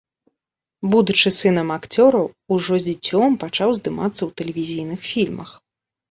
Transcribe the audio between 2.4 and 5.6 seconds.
ужо дзіцем пачаў здымацца ў тэлевізійных фільмах.